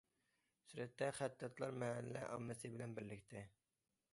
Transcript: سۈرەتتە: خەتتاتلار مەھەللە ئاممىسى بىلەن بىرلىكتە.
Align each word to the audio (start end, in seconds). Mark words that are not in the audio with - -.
سۈرەتتە: 0.69 1.09
خەتتاتلار 1.17 1.77
مەھەللە 1.83 2.25
ئاممىسى 2.31 2.73
بىلەن 2.77 2.97
بىرلىكتە. 2.99 3.45